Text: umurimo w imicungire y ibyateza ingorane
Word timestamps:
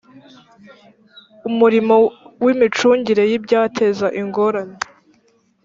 umurimo 1.49 1.95
w 2.43 2.47
imicungire 2.53 3.23
y 3.31 3.33
ibyateza 3.37 4.07
ingorane 4.21 4.77